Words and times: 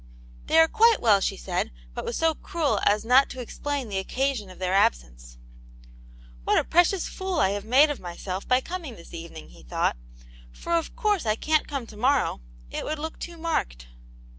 "They 0.47 0.57
are 0.57 0.67
quite 0.67 0.99
well," 0.99 1.21
she 1.21 1.37
said, 1.37 1.69
but 1.93 2.03
was 2.05 2.17
so 2.17 2.33
crud 2.33 2.81
as 2.87 3.05
not 3.05 3.29
to 3.29 3.39
explain 3.39 3.87
the 3.87 3.99
occasion 3.99 4.49
of 4.49 4.57
their 4.57 4.73
absence." 4.73 5.37
What 6.43 6.57
a 6.57 6.63
precious 6.63 7.07
fool 7.07 7.35
I 7.39 7.49
have 7.49 7.65
made 7.65 7.91
of 7.91 7.99
myself 7.99 8.47
by 8.47 8.61
coming 8.61 8.95
this 8.95 9.13
evening!" 9.13 9.49
he 9.49 9.61
thought. 9.61 9.97
"For 10.51 10.73
of 10.73 10.95
course 10.95 11.27
I 11.27 11.35
can't 11.35 11.67
come 11.67 11.85
to 11.85 11.97
morrow; 11.97 12.41
it 12.71 12.83
would 12.83 12.97
look 12.97 13.19
too 13.19 13.37
marked." 13.37 13.89